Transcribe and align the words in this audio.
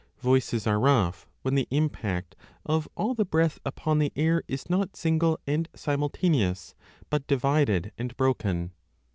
Voices 0.21 0.65
are 0.65 0.79
rough 0.79 1.27
when 1.43 1.53
the 1.53 1.67
impact 1.69 2.35
of 2.65 2.89
all 2.97 3.13
the 3.13 3.23
breath 3.23 3.59
upon 3.63 3.99
the 3.99 4.11
air 4.15 4.41
is 4.47 4.67
not 4.67 4.95
single 4.95 5.39
and 5.45 5.69
simultaneous 5.75 6.73
but 7.11 7.27
divided 7.27 7.91
and 7.99 8.17
broken. 8.17 8.71